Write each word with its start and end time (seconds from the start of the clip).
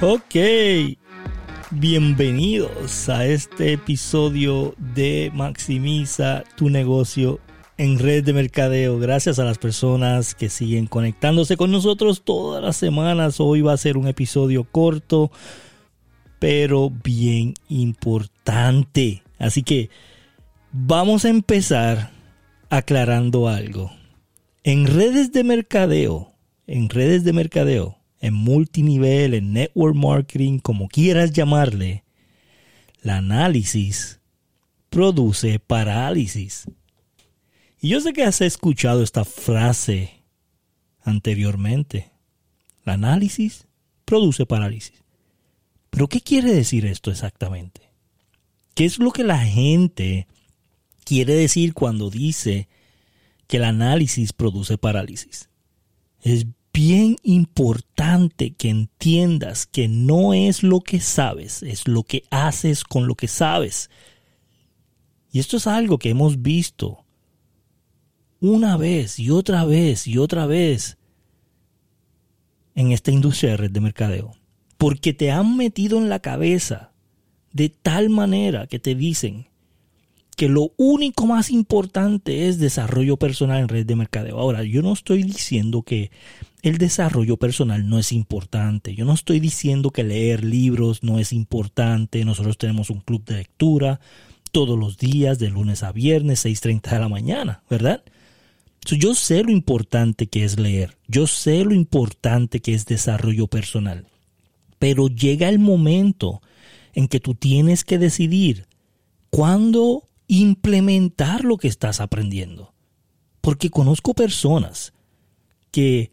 Ok, 0.00 0.34
bienvenidos 1.70 3.08
a 3.08 3.26
este 3.26 3.74
episodio 3.74 4.74
de 4.76 5.30
Maximiza 5.32 6.42
tu 6.56 6.68
negocio 6.68 7.38
en 7.78 8.00
red 8.00 8.24
de 8.24 8.32
mercadeo. 8.32 8.98
Gracias 8.98 9.38
a 9.38 9.44
las 9.44 9.58
personas 9.58 10.34
que 10.34 10.50
siguen 10.50 10.88
conectándose 10.88 11.56
con 11.56 11.70
nosotros 11.70 12.22
todas 12.24 12.62
las 12.62 12.76
semanas. 12.76 13.38
Hoy 13.38 13.60
va 13.62 13.72
a 13.72 13.78
ser 13.78 13.96
un 13.96 14.08
episodio 14.08 14.64
corto, 14.64 15.30
pero 16.40 16.90
bien 16.90 17.54
importante. 17.68 19.22
Así 19.38 19.62
que 19.62 19.90
vamos 20.72 21.24
a 21.24 21.28
empezar 21.28 22.10
aclarando 22.68 23.48
algo. 23.48 23.92
En 24.64 24.88
redes 24.88 25.30
de 25.30 25.44
mercadeo, 25.44 26.32
en 26.66 26.88
redes 26.88 27.22
de 27.22 27.32
mercadeo, 27.32 27.96
en 28.24 28.32
multinivel, 28.32 29.34
en 29.34 29.52
network 29.52 29.94
marketing, 29.94 30.58
como 30.58 30.88
quieras 30.88 31.30
llamarle, 31.30 32.04
el 33.02 33.10
análisis 33.10 34.18
produce 34.88 35.58
parálisis. 35.58 36.64
Y 37.82 37.90
yo 37.90 38.00
sé 38.00 38.14
que 38.14 38.24
has 38.24 38.40
escuchado 38.40 39.02
esta 39.02 39.26
frase 39.26 40.22
anteriormente. 41.02 42.12
El 42.86 42.94
análisis 42.94 43.66
produce 44.06 44.46
parálisis. 44.46 45.04
Pero 45.90 46.08
¿qué 46.08 46.22
quiere 46.22 46.54
decir 46.54 46.86
esto 46.86 47.10
exactamente? 47.10 47.82
¿Qué 48.74 48.86
es 48.86 48.98
lo 48.98 49.10
que 49.10 49.24
la 49.24 49.40
gente 49.40 50.28
quiere 51.04 51.34
decir 51.34 51.74
cuando 51.74 52.08
dice 52.08 52.68
que 53.48 53.58
el 53.58 53.64
análisis 53.64 54.32
produce 54.32 54.78
parálisis? 54.78 55.50
Es 56.22 56.46
bien 56.74 57.16
importante 57.22 58.52
que 58.52 58.68
entiendas 58.68 59.64
que 59.64 59.86
no 59.86 60.34
es 60.34 60.64
lo 60.64 60.80
que 60.80 61.00
sabes, 61.00 61.62
es 61.62 61.86
lo 61.86 62.02
que 62.02 62.24
haces 62.30 62.82
con 62.82 63.06
lo 63.06 63.14
que 63.14 63.28
sabes. 63.28 63.90
Y 65.30 65.38
esto 65.38 65.56
es 65.56 65.68
algo 65.68 65.98
que 65.98 66.10
hemos 66.10 66.42
visto 66.42 67.04
una 68.40 68.76
vez 68.76 69.20
y 69.20 69.30
otra 69.30 69.64
vez 69.64 70.06
y 70.08 70.18
otra 70.18 70.46
vez 70.46 70.98
en 72.74 72.90
esta 72.90 73.12
industria 73.12 73.52
de 73.52 73.56
red 73.56 73.70
de 73.70 73.80
mercadeo. 73.80 74.32
Porque 74.76 75.14
te 75.14 75.30
han 75.30 75.56
metido 75.56 75.98
en 75.98 76.08
la 76.08 76.18
cabeza 76.18 76.92
de 77.52 77.68
tal 77.68 78.10
manera 78.10 78.66
que 78.66 78.80
te 78.80 78.96
dicen 78.96 79.46
que 80.34 80.48
lo 80.48 80.72
único 80.76 81.26
más 81.26 81.50
importante 81.50 82.48
es 82.48 82.58
desarrollo 82.58 83.16
personal 83.16 83.60
en 83.60 83.68
red 83.68 83.86
de 83.86 83.96
mercadeo. 83.96 84.38
Ahora, 84.38 84.62
yo 84.62 84.82
no 84.82 84.92
estoy 84.92 85.22
diciendo 85.22 85.82
que 85.82 86.10
el 86.62 86.78
desarrollo 86.78 87.36
personal 87.36 87.88
no 87.88 87.98
es 87.98 88.12
importante. 88.12 88.94
Yo 88.94 89.04
no 89.04 89.12
estoy 89.12 89.40
diciendo 89.40 89.90
que 89.90 90.02
leer 90.02 90.44
libros 90.44 91.02
no 91.02 91.18
es 91.18 91.32
importante. 91.32 92.24
Nosotros 92.24 92.58
tenemos 92.58 92.90
un 92.90 93.00
club 93.00 93.24
de 93.24 93.36
lectura 93.36 94.00
todos 94.50 94.78
los 94.78 94.98
días, 94.98 95.38
de 95.38 95.50
lunes 95.50 95.82
a 95.82 95.92
viernes, 95.92 96.46
6.30 96.46 96.90
de 96.90 96.98
la 97.00 97.08
mañana, 97.08 97.62
¿verdad? 97.68 98.02
yo 98.92 99.14
sé 99.14 99.42
lo 99.42 99.50
importante 99.50 100.26
que 100.26 100.44
es 100.44 100.58
leer. 100.58 100.96
Yo 101.08 101.26
sé 101.26 101.64
lo 101.64 101.74
importante 101.74 102.60
que 102.60 102.74
es 102.74 102.86
desarrollo 102.86 103.46
personal. 103.46 104.06
Pero 104.78 105.08
llega 105.08 105.48
el 105.48 105.58
momento 105.58 106.42
en 106.92 107.08
que 107.08 107.20
tú 107.20 107.34
tienes 107.34 107.84
que 107.84 107.98
decidir 107.98 108.66
cuándo 109.30 110.04
implementar 110.26 111.44
lo 111.44 111.56
que 111.56 111.68
estás 111.68 112.00
aprendiendo. 112.00 112.74
Porque 113.40 113.70
conozco 113.70 114.14
personas 114.14 114.92
que 115.70 116.12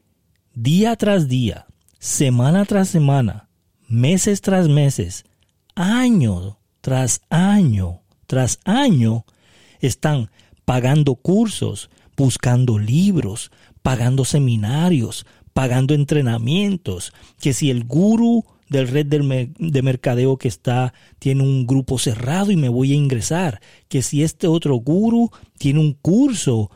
día 0.53 0.95
tras 0.95 1.27
día, 1.27 1.67
semana 1.99 2.65
tras 2.65 2.89
semana, 2.89 3.49
meses 3.87 4.41
tras 4.41 4.67
meses, 4.67 5.23
año 5.75 6.59
tras 6.81 7.21
año 7.29 8.01
tras 8.31 8.59
año, 8.63 9.25
están 9.81 10.31
pagando 10.63 11.15
cursos, 11.15 11.89
buscando 12.15 12.79
libros, 12.79 13.51
pagando 13.81 14.23
seminarios, 14.23 15.25
pagando 15.51 15.93
entrenamientos, 15.93 17.11
que 17.41 17.51
si 17.53 17.69
el 17.69 17.83
gurú 17.83 18.45
del 18.71 18.87
red 18.87 19.05
de 19.05 19.81
mercadeo 19.81 20.37
que 20.37 20.47
está 20.47 20.93
tiene 21.19 21.43
un 21.43 21.67
grupo 21.67 21.99
cerrado 21.99 22.51
y 22.51 22.55
me 22.55 22.69
voy 22.69 22.93
a 22.93 22.95
ingresar, 22.95 23.59
que 23.89 24.01
si 24.01 24.23
este 24.23 24.47
otro 24.47 24.75
gurú 24.77 25.29
tiene 25.57 25.81
un 25.81 25.91
curso 25.91 26.71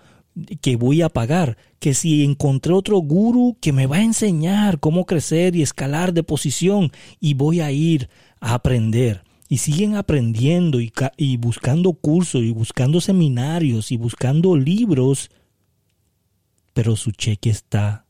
que 0.60 0.76
voy 0.76 1.02
a 1.02 1.08
pagar, 1.08 1.58
que 1.80 1.94
si 1.94 2.26
encontré 2.26 2.74
otro 2.74 2.98
guru 2.98 3.56
que 3.62 3.72
me 3.72 3.88
va 3.88 3.96
a 3.96 4.04
enseñar 4.04 4.82
cómo 4.82 5.06
crecer 5.06 5.56
y 5.56 5.62
escalar 5.62 6.12
de 6.12 6.24
posición 6.24 6.92
y 7.22 7.34
voy 7.34 7.62
a 7.62 7.72
ir 7.72 8.10
a 8.42 8.56
aprender. 8.56 9.24
Y 9.48 9.60
siguen 9.60 9.96
aprendiendo 9.96 10.82
y, 10.82 10.92
y 11.16 11.38
buscando 11.38 11.94
cursos 11.94 12.42
y 12.42 12.52
buscando 12.52 13.00
seminarios 13.00 13.94
y 13.94 13.96
buscando 13.96 14.58
libros, 14.58 15.32
pero 16.74 16.98
su 16.98 17.12
cheque 17.12 17.52
está 17.52 18.06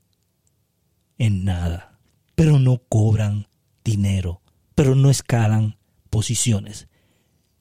en 1.20 1.44
nada. 1.44 2.00
Pero 2.34 2.58
no 2.58 2.82
cobran 2.90 3.46
dinero, 3.86 4.42
pero 4.74 4.96
no 4.96 5.10
escalan 5.10 5.78
posiciones. 6.10 6.90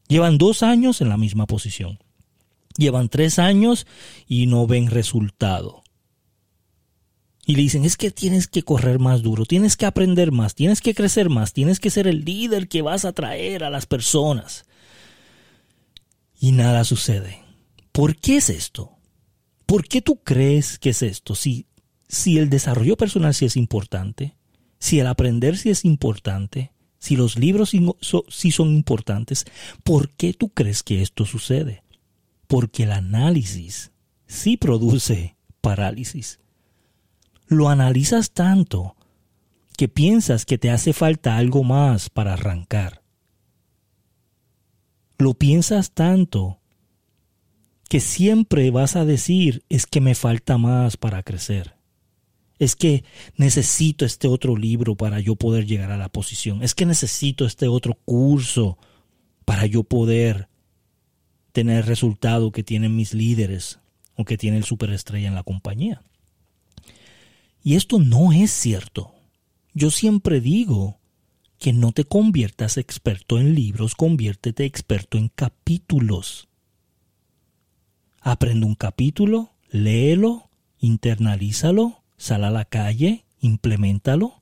Llevan 0.08 0.38
dos 0.38 0.64
años 0.64 1.00
en 1.00 1.08
la 1.08 1.16
misma 1.16 1.46
posición. 1.46 2.00
Llevan 2.76 3.08
tres 3.08 3.38
años 3.38 3.86
y 4.26 4.46
no 4.46 4.66
ven 4.66 4.88
resultado. 4.88 5.84
Y 7.46 7.56
le 7.56 7.62
dicen, 7.62 7.84
es 7.84 7.96
que 7.96 8.10
tienes 8.10 8.48
que 8.48 8.62
correr 8.62 8.98
más 8.98 9.22
duro, 9.22 9.44
tienes 9.44 9.76
que 9.76 9.86
aprender 9.86 10.32
más, 10.32 10.54
tienes 10.54 10.80
que 10.80 10.94
crecer 10.94 11.28
más, 11.28 11.52
tienes 11.52 11.78
que 11.78 11.90
ser 11.90 12.06
el 12.06 12.24
líder 12.24 12.68
que 12.68 12.82
vas 12.82 13.04
a 13.04 13.08
atraer 13.08 13.64
a 13.64 13.70
las 13.70 13.86
personas. 13.86 14.64
Y 16.41 16.52
nada 16.52 16.84
sucede. 16.84 17.42
¿Por 17.92 18.16
qué 18.16 18.38
es 18.38 18.48
esto? 18.48 18.96
¿Por 19.66 19.86
qué 19.86 20.00
tú 20.00 20.20
crees 20.22 20.78
que 20.78 20.91
es 20.91 21.02
esto? 21.02 21.34
Si, 21.34 21.66
si 22.08 22.38
el 22.38 22.48
desarrollo 22.50 22.96
personal 22.96 23.34
sí 23.34 23.44
es 23.44 23.56
importante, 23.56 24.36
si 24.78 25.00
el 25.00 25.06
aprender 25.06 25.56
sí 25.56 25.70
es 25.70 25.84
importante, 25.84 26.72
si 26.98 27.16
los 27.16 27.38
libros 27.38 27.72
sí 28.28 28.50
son 28.50 28.68
importantes, 28.70 29.44
¿por 29.82 30.10
qué 30.10 30.32
tú 30.32 30.48
crees 30.50 30.82
que 30.82 31.02
esto 31.02 31.26
sucede? 31.26 31.84
porque 32.46 32.84
el 32.84 32.92
análisis 32.92 33.92
sí 34.26 34.56
produce 34.56 35.36
parálisis. 35.60 36.40
Lo 37.46 37.68
analizas 37.68 38.30
tanto 38.30 38.96
que 39.76 39.88
piensas 39.88 40.44
que 40.44 40.58
te 40.58 40.70
hace 40.70 40.92
falta 40.92 41.36
algo 41.36 41.64
más 41.64 42.10
para 42.10 42.34
arrancar. 42.34 43.02
Lo 45.18 45.34
piensas 45.34 45.92
tanto 45.92 46.60
que 47.88 48.00
siempre 48.00 48.70
vas 48.70 48.96
a 48.96 49.04
decir 49.04 49.64
es 49.68 49.86
que 49.86 50.00
me 50.00 50.14
falta 50.14 50.58
más 50.58 50.96
para 50.96 51.22
crecer. 51.22 51.74
Es 52.64 52.76
que 52.76 53.04
necesito 53.36 54.04
este 54.04 54.26
otro 54.26 54.56
libro 54.56 54.97
para 54.97 55.20
yo 55.20 55.36
poder 55.36 55.66
llegar 55.66 55.91
a 55.91 55.98
la 55.98 56.08
posición. 56.08 56.62
Es 56.62 56.75
que 56.75 56.86
necesito 56.86 57.44
este 57.44 57.69
otro 57.69 57.98
curso 58.04 58.78
para 59.44 59.66
yo 59.66 59.84
poder 59.84 60.48
tener 61.53 61.78
el 61.78 61.82
resultado 61.84 62.53
que 62.53 62.62
tienen 62.62 62.97
mis 62.97 63.12
líderes 63.12 63.80
o 64.16 64.24
que 64.24 64.38
tiene 64.38 64.56
el 64.56 64.64
superestrella 64.64 65.28
en 65.28 65.34
la 65.34 65.42
compañía. 65.42 66.03
Y 67.62 67.74
esto 67.74 67.98
no 67.98 68.32
es 68.32 68.50
cierto. 68.50 69.14
Yo 69.74 69.91
siempre 69.91 70.41
digo 70.41 70.98
que 71.58 71.72
no 71.72 71.92
te 71.92 72.04
conviertas 72.04 72.76
experto 72.76 73.39
en 73.39 73.54
libros, 73.54 73.94
conviértete 73.94 74.65
experto 74.65 75.18
en 75.18 75.28
capítulos. 75.28 76.48
Aprende 78.21 78.66
un 78.66 78.74
capítulo, 78.74 79.53
léelo, 79.71 80.48
internalízalo, 80.78 82.03
sal 82.24 82.42
a 82.44 82.50
la 82.50 82.65
calle, 82.65 83.26
implementalo, 83.42 84.41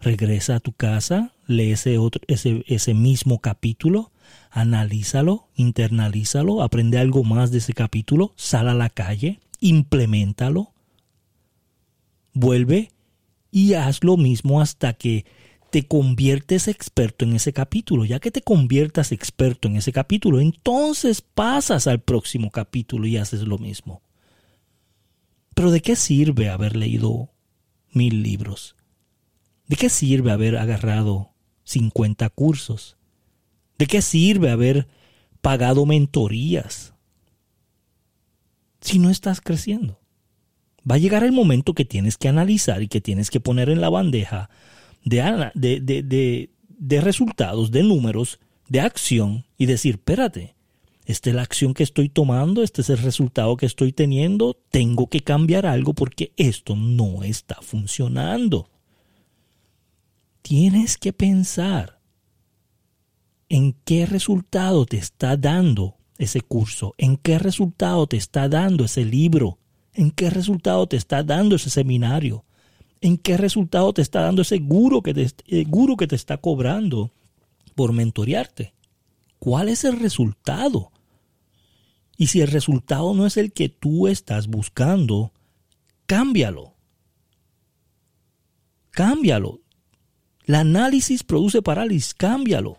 regresa 0.00 0.56
a 0.56 0.60
tu 0.60 0.72
casa, 0.72 1.34
lee 1.46 1.70
ese, 1.70 1.98
otro, 1.98 2.20
ese, 2.26 2.64
ese 2.66 2.94
mismo 2.94 3.38
capítulo, 3.38 4.10
analízalo, 4.50 5.46
internalízalo, 5.54 6.64
aprende 6.64 6.98
algo 6.98 7.22
más 7.22 7.52
de 7.52 7.58
ese 7.58 7.74
capítulo, 7.74 8.32
sal 8.34 8.68
a 8.68 8.74
la 8.74 8.90
calle, 8.90 9.38
implementalo, 9.60 10.72
vuelve 12.32 12.90
y 13.52 13.74
haz 13.74 14.02
lo 14.02 14.16
mismo 14.16 14.60
hasta 14.60 14.94
que 14.94 15.24
te 15.70 15.86
conviertes 15.86 16.66
experto 16.66 17.24
en 17.24 17.34
ese 17.34 17.52
capítulo. 17.52 18.04
Ya 18.04 18.18
que 18.18 18.32
te 18.32 18.42
conviertas 18.42 19.12
experto 19.12 19.68
en 19.68 19.76
ese 19.76 19.92
capítulo, 19.92 20.40
entonces 20.40 21.22
pasas 21.22 21.86
al 21.86 22.00
próximo 22.00 22.50
capítulo 22.50 23.06
y 23.06 23.16
haces 23.16 23.42
lo 23.42 23.58
mismo. 23.58 24.02
Pero 25.54 25.70
¿de 25.70 25.80
qué 25.80 25.96
sirve 25.96 26.48
haber 26.48 26.76
leído 26.76 27.30
mil 27.92 28.22
libros? 28.22 28.76
¿De 29.66 29.76
qué 29.76 29.88
sirve 29.88 30.32
haber 30.32 30.56
agarrado 30.56 31.32
50 31.64 32.28
cursos? 32.30 32.96
¿De 33.78 33.86
qué 33.86 34.02
sirve 34.02 34.50
haber 34.50 34.88
pagado 35.40 35.86
mentorías 35.86 36.94
si 38.80 38.98
no 38.98 39.10
estás 39.10 39.40
creciendo? 39.40 40.00
Va 40.88 40.96
a 40.96 40.98
llegar 40.98 41.22
el 41.22 41.32
momento 41.32 41.74
que 41.74 41.84
tienes 41.84 42.16
que 42.16 42.28
analizar 42.28 42.82
y 42.82 42.88
que 42.88 43.00
tienes 43.00 43.30
que 43.30 43.40
poner 43.40 43.70
en 43.70 43.80
la 43.80 43.88
bandeja 43.88 44.50
de, 45.04 46.48
de, 46.78 47.00
resultados, 47.00 47.70
de 47.70 47.82
números, 47.82 48.40
de 48.68 48.80
acción 48.80 49.44
y 49.56 49.66
decir, 49.66 49.94
espérate, 49.94 50.54
esta 51.04 51.30
es 51.30 51.36
la 51.36 51.42
acción 51.42 51.74
que 51.74 51.82
estoy 51.82 52.08
tomando, 52.08 52.62
este 52.62 52.82
es 52.82 52.90
el 52.90 52.98
resultado 52.98 53.56
que 53.56 53.66
estoy 53.66 53.92
teniendo, 53.92 54.56
tengo 54.70 55.08
que 55.08 55.20
cambiar 55.20 55.66
algo 55.66 55.94
porque 55.94 56.32
esto 56.36 56.76
no 56.76 57.24
está 57.24 57.56
funcionando. 57.60 58.70
Tienes 60.42 60.96
que 60.98 61.12
pensar 61.12 61.98
en 63.48 63.74
qué 63.84 64.06
resultado 64.06 64.86
te 64.86 64.96
está 64.96 65.36
dando 65.36 65.96
ese 66.18 66.40
curso, 66.40 66.94
en 66.98 67.16
qué 67.16 67.38
resultado 67.38 68.06
te 68.06 68.16
está 68.16 68.48
dando 68.48 68.84
ese 68.84 69.04
libro, 69.04 69.58
en 69.94 70.10
qué 70.12 70.30
resultado 70.30 70.86
te 70.86 70.96
está 70.96 71.22
dando 71.22 71.56
ese 71.56 71.68
seminario, 71.68 72.44
en 73.00 73.18
qué 73.18 73.36
resultado 73.36 73.92
te 73.92 74.02
está 74.02 74.22
dando 74.22 74.42
ese 74.42 74.58
guru 74.58 75.02
que 75.02 75.12
te, 75.14 75.28
eh, 75.48 75.66
que 75.98 76.06
te 76.06 76.16
está 76.16 76.36
cobrando 76.38 77.10
por 77.74 77.92
mentorearte. 77.92 78.72
¿Cuál 79.42 79.68
es 79.68 79.82
el 79.82 79.98
resultado? 79.98 80.92
Y 82.16 82.28
si 82.28 82.42
el 82.42 82.46
resultado 82.46 83.12
no 83.12 83.26
es 83.26 83.36
el 83.36 83.52
que 83.52 83.68
tú 83.68 84.06
estás 84.06 84.46
buscando, 84.46 85.32
cámbialo. 86.06 86.76
Cámbialo. 88.92 89.58
El 90.44 90.54
análisis 90.54 91.24
produce 91.24 91.60
parálisis, 91.60 92.14
cámbialo. 92.14 92.78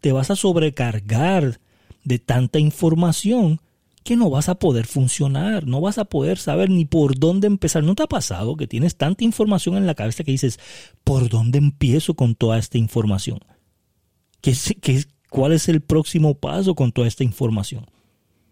Te 0.00 0.10
vas 0.12 0.30
a 0.30 0.36
sobrecargar 0.36 1.60
de 2.02 2.18
tanta 2.18 2.58
información 2.58 3.60
que 4.04 4.16
no 4.16 4.30
vas 4.30 4.48
a 4.48 4.54
poder 4.54 4.86
funcionar, 4.86 5.66
no 5.66 5.82
vas 5.82 5.98
a 5.98 6.06
poder 6.06 6.38
saber 6.38 6.70
ni 6.70 6.86
por 6.86 7.18
dónde 7.18 7.46
empezar. 7.46 7.84
¿No 7.84 7.94
te 7.94 8.04
ha 8.04 8.08
pasado 8.08 8.56
que 8.56 8.66
tienes 8.66 8.96
tanta 8.96 9.22
información 9.22 9.76
en 9.76 9.86
la 9.86 9.94
cabeza 9.94 10.24
que 10.24 10.32
dices, 10.32 10.58
¿por 11.04 11.28
dónde 11.28 11.58
empiezo 11.58 12.14
con 12.14 12.36
toda 12.36 12.56
esta 12.56 12.78
información? 12.78 13.40
¿Qué, 14.40 14.56
qué, 14.80 15.04
cuál 15.30 15.52
es 15.52 15.68
el 15.68 15.80
próximo 15.80 16.34
paso 16.34 16.74
con 16.74 16.92
toda 16.92 17.08
esta 17.08 17.24
información? 17.24 17.86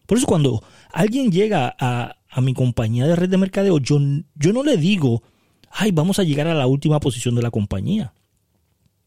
Por 0.07 0.19
eso 0.19 0.27
cuando 0.27 0.63
alguien 0.93 1.31
llega 1.31 1.75
a, 1.79 2.17
mi 2.41 2.53
compañía 2.53 3.07
de 3.07 3.17
red 3.17 3.31
de 3.31 3.39
mercadeo, 3.39 3.79
yo, 3.79 3.99
yo 4.35 4.53
no 4.53 4.63
le 4.63 4.77
digo, 4.77 5.23
ay, 5.71 5.91
vamos 5.91 6.19
a 6.19 6.23
llegar 6.23 6.47
a 6.49 6.55
la 6.55 6.67
última 6.67 7.01
posición 7.01 7.35
de 7.35 7.43
la 7.43 7.51
compañía. 7.51 8.13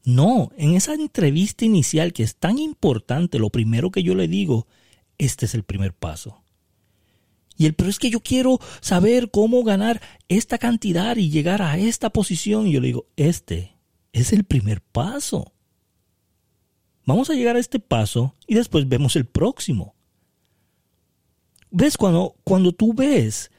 No, 0.03 0.51
en 0.57 0.75
esa 0.75 0.95
entrevista 0.95 1.65
inicial 1.65 2.11
que 2.11 2.23
es 2.23 2.35
tan 2.35 2.57
importante, 2.57 3.37
lo 3.37 3.49
primero 3.49 3.91
que 3.91 4.01
yo 4.01 4.15
le 4.15 4.27
digo, 4.27 4.67
este 5.17 5.45
es 5.45 5.53
el 5.53 5.63
primer 5.63 5.93
paso. 5.93 6.41
Y 7.59 7.65
el 7.65 7.73
pero 7.73 7.89
es 7.89 7.99
que 7.99 8.09
yo 8.09 8.21
quiero 8.21 8.59
saber 8.79 9.31
cómo 9.31 9.63
ganar 9.63 10.01
esta 10.29 10.57
cantidad 10.57 11.17
y 11.17 11.29
llegar 11.29 11.61
a 11.61 11.77
esta 11.77 12.09
posición. 12.09 12.65
Y 12.65 12.71
yo 12.71 12.79
le 12.79 12.87
digo, 12.87 13.07
este 13.17 13.75
es 14.13 14.31
el 14.31 14.45
primer 14.45 14.81
paso. 14.81 15.51
Vamos 17.09 17.31
a 17.31 17.33
llegar 17.33 17.55
a 17.55 17.59
este 17.59 17.79
paso 17.79 18.35
y 18.45 18.53
después 18.53 18.87
vemos 18.87 19.15
el 19.15 19.25
próximo. 19.25 19.95
¿Ves? 21.71 21.97
Cuando, 21.97 22.35
cuando 22.43 22.71
tú 22.71 22.93
ves 22.93 23.49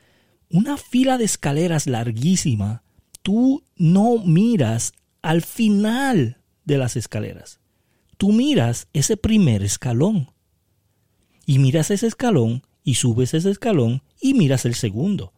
una 0.50 0.76
fila 0.76 1.18
de 1.18 1.24
escaleras 1.24 1.88
larguísima, 1.88 2.84
tú 3.22 3.64
no 3.74 4.18
miras 4.18 4.92
al 5.20 5.42
final 5.42 6.38
de 6.64 6.78
las 6.78 6.94
escaleras. 6.94 7.58
Tú 8.18 8.30
miras 8.30 8.86
ese 8.92 9.16
primer 9.16 9.64
escalón. 9.64 10.30
Y 11.44 11.58
miras 11.58 11.90
ese 11.90 12.06
escalón 12.06 12.62
y 12.84 12.94
subes 12.94 13.34
ese 13.34 13.50
escalón 13.50 14.04
y 14.20 14.34
miras 14.34 14.64
el 14.64 14.76
segundo. 14.76 15.32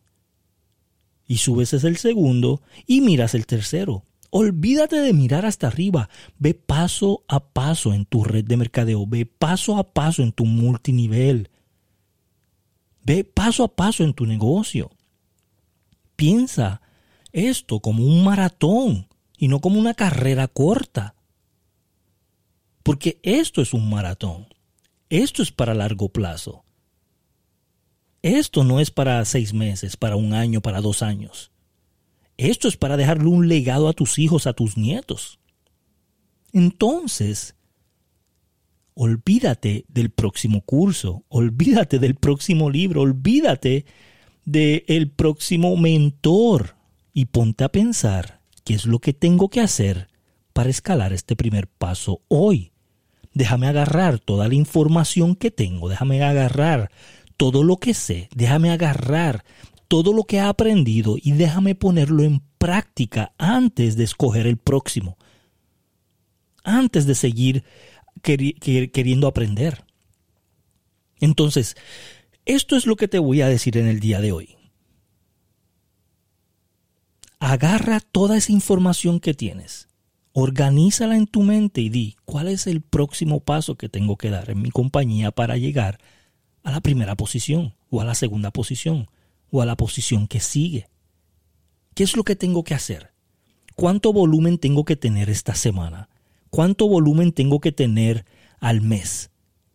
Y 1.26 1.38
subes 1.38 1.72
ese 1.72 1.94
segundo 1.94 2.60
y 2.86 3.00
miras 3.00 3.34
el 3.34 3.46
tercero. 3.46 4.04
Olvídate 4.34 4.96
de 4.96 5.12
mirar 5.12 5.44
hasta 5.44 5.66
arriba. 5.66 6.08
Ve 6.38 6.54
paso 6.54 7.22
a 7.28 7.38
paso 7.52 7.92
en 7.92 8.06
tu 8.06 8.24
red 8.24 8.46
de 8.46 8.56
mercadeo. 8.56 9.06
Ve 9.06 9.26
paso 9.26 9.76
a 9.76 9.92
paso 9.92 10.22
en 10.22 10.32
tu 10.32 10.46
multinivel. 10.46 11.50
Ve 13.04 13.24
paso 13.24 13.62
a 13.62 13.76
paso 13.76 14.04
en 14.04 14.14
tu 14.14 14.24
negocio. 14.24 14.90
Piensa 16.16 16.80
esto 17.32 17.80
como 17.80 18.06
un 18.06 18.24
maratón 18.24 19.06
y 19.36 19.48
no 19.48 19.60
como 19.60 19.78
una 19.78 19.92
carrera 19.92 20.48
corta. 20.48 21.14
Porque 22.82 23.20
esto 23.22 23.60
es 23.60 23.74
un 23.74 23.90
maratón. 23.90 24.46
Esto 25.10 25.42
es 25.42 25.52
para 25.52 25.74
largo 25.74 26.08
plazo. 26.08 26.64
Esto 28.22 28.64
no 28.64 28.80
es 28.80 28.90
para 28.90 29.22
seis 29.26 29.52
meses, 29.52 29.98
para 29.98 30.16
un 30.16 30.32
año, 30.32 30.62
para 30.62 30.80
dos 30.80 31.02
años. 31.02 31.51
Esto 32.36 32.68
es 32.68 32.76
para 32.76 32.96
dejarle 32.96 33.28
un 33.28 33.48
legado 33.48 33.88
a 33.88 33.92
tus 33.92 34.18
hijos, 34.18 34.46
a 34.46 34.52
tus 34.52 34.76
nietos. 34.76 35.38
Entonces, 36.52 37.54
olvídate 38.94 39.84
del 39.88 40.10
próximo 40.10 40.62
curso, 40.62 41.24
olvídate 41.28 41.98
del 41.98 42.14
próximo 42.14 42.70
libro, 42.70 43.02
olvídate 43.02 43.86
del 44.44 45.10
próximo 45.10 45.76
mentor 45.76 46.76
y 47.14 47.26
ponte 47.26 47.64
a 47.64 47.70
pensar 47.70 48.40
qué 48.64 48.74
es 48.74 48.86
lo 48.86 48.98
que 48.98 49.12
tengo 49.12 49.48
que 49.48 49.60
hacer 49.60 50.08
para 50.52 50.70
escalar 50.70 51.12
este 51.12 51.36
primer 51.36 51.68
paso 51.68 52.22
hoy. 52.28 52.72
Déjame 53.34 53.66
agarrar 53.66 54.18
toda 54.18 54.48
la 54.48 54.54
información 54.54 55.36
que 55.36 55.50
tengo, 55.50 55.88
déjame 55.88 56.22
agarrar 56.22 56.90
todo 57.36 57.62
lo 57.64 57.78
que 57.78 57.94
sé, 57.94 58.28
déjame 58.34 58.70
agarrar 58.70 59.44
todo 59.92 60.14
lo 60.14 60.24
que 60.24 60.36
he 60.36 60.40
aprendido 60.40 61.18
y 61.22 61.32
déjame 61.32 61.74
ponerlo 61.74 62.22
en 62.22 62.40
práctica 62.56 63.34
antes 63.36 63.94
de 63.94 64.04
escoger 64.04 64.46
el 64.46 64.56
próximo, 64.56 65.18
antes 66.64 67.04
de 67.04 67.14
seguir 67.14 67.62
queriendo 68.22 69.26
aprender. 69.26 69.84
Entonces, 71.20 71.76
esto 72.46 72.74
es 72.74 72.86
lo 72.86 72.96
que 72.96 73.06
te 73.06 73.18
voy 73.18 73.42
a 73.42 73.48
decir 73.48 73.76
en 73.76 73.86
el 73.86 74.00
día 74.00 74.22
de 74.22 74.32
hoy. 74.32 74.56
Agarra 77.38 78.00
toda 78.00 78.38
esa 78.38 78.52
información 78.52 79.20
que 79.20 79.34
tienes, 79.34 79.88
organízala 80.32 81.18
en 81.18 81.26
tu 81.26 81.42
mente 81.42 81.82
y 81.82 81.90
di 81.90 82.16
cuál 82.24 82.48
es 82.48 82.66
el 82.66 82.80
próximo 82.80 83.40
paso 83.40 83.76
que 83.76 83.90
tengo 83.90 84.16
que 84.16 84.30
dar 84.30 84.48
en 84.48 84.62
mi 84.62 84.70
compañía 84.70 85.32
para 85.32 85.58
llegar 85.58 86.00
a 86.62 86.70
la 86.70 86.80
primera 86.80 87.14
posición 87.14 87.74
o 87.90 88.00
a 88.00 88.06
la 88.06 88.14
segunda 88.14 88.52
posición 88.52 89.10
o 89.52 89.60
a 89.62 89.66
la 89.66 89.76
posición 89.76 90.26
que 90.26 90.40
sigue. 90.40 90.88
¿Qué 91.94 92.02
es 92.02 92.16
lo 92.16 92.24
que 92.24 92.34
tengo 92.34 92.64
que 92.64 92.74
hacer? 92.74 93.12
¿Cuánto 93.76 94.12
volumen 94.12 94.58
tengo 94.58 94.84
que 94.84 94.96
tener 94.96 95.28
esta 95.30 95.54
semana? 95.54 96.08
¿Cuánto 96.50 96.88
volumen 96.88 97.32
tengo 97.32 97.60
que 97.60 97.70
tener 97.70 98.24
al 98.60 98.80
mes? 98.80 99.30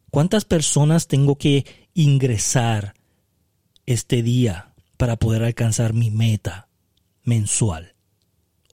¿Cuántas 0.10 0.46
personas 0.46 1.08
tengo 1.08 1.38
que 1.38 1.66
ingresar 1.94 2.96
este 3.86 4.24
día 4.24 4.74
para 4.98 5.16
poder 5.16 5.44
alcanzar 5.44 5.94
mi 5.94 6.10
meta 6.10 6.70
mensual 7.24 7.94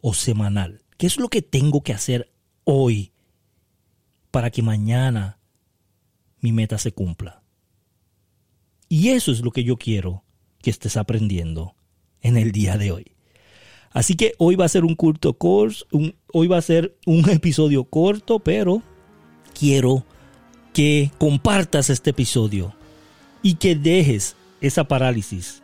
o 0.01 0.15
semanal? 0.15 0.83
¿Qué 0.97 1.07
es 1.07 1.19
lo 1.19 1.29
que 1.29 1.43
tengo 1.43 1.83
que 1.83 1.93
hacer 1.93 2.33
hoy 2.65 3.13
para 4.31 4.51
que 4.51 4.63
mañana 4.63 5.39
mi 6.41 6.53
meta 6.53 6.79
se 6.79 6.93
cumpla? 6.93 7.43
Y 8.89 9.11
eso 9.11 9.33
es 9.33 9.41
lo 9.41 9.51
que 9.51 9.65
yo 9.65 9.77
quiero 9.77 10.24
que 10.65 10.71
estés 10.71 10.97
aprendiendo 10.97 11.77
en 12.23 12.39
el 12.39 12.51
día 12.51 12.79
de 12.79 12.91
hoy. 12.91 13.13
Así 13.93 14.17
que 14.17 14.35
hoy 14.39 14.57
va 14.57 14.65
a 14.65 14.69
ser 14.69 14.85
un 14.85 14.97
curto 14.97 15.35
course, 15.35 15.85
hoy 16.33 16.47
va 16.49 16.57
a 16.57 16.63
ser 16.63 16.97
un 17.07 17.29
episodio 17.31 17.85
corto, 17.85 18.41
pero 18.41 18.83
quiero 19.57 20.05
que 20.73 21.13
compartas 21.19 21.91
este 21.91 22.11
episodio 22.11 22.75
y 23.43 23.55
que 23.55 23.77
dejes 23.77 24.35
esa 24.61 24.85
parálisis. 24.85 25.63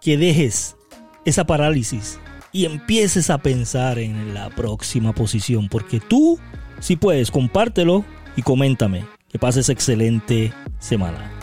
Que 0.00 0.18
dejes 0.18 0.76
esa 1.24 1.46
parálisis 1.46 2.18
y 2.52 2.64
empieces 2.64 3.30
a 3.30 3.38
pensar 3.38 3.98
en 4.00 4.34
la 4.34 4.50
próxima 4.50 5.14
posición, 5.14 5.68
porque 5.68 6.00
tú, 6.00 6.38
si 6.80 6.96
puedes, 6.96 7.30
compártelo 7.30 8.04
y 8.36 8.42
coméntame. 8.42 9.06
Que 9.28 9.38
pases 9.38 9.68
excelente 9.68 10.52
semana. 10.80 11.39